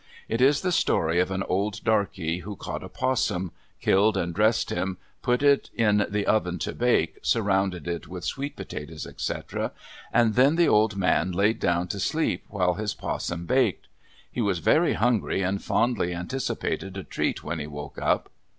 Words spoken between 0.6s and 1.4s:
the story of